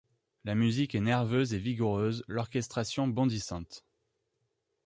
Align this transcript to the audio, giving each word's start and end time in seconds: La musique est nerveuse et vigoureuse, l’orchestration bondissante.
La 0.45 0.55
musique 0.55 0.95
est 0.95 0.99
nerveuse 0.99 1.53
et 1.53 1.59
vigoureuse, 1.59 2.23
l’orchestration 2.27 3.07
bondissante. 3.07 3.85